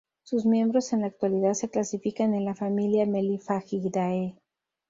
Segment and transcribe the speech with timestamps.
[0.23, 4.33] Sus miembros en la actualidad se clasifican en la familia Meliphagidae.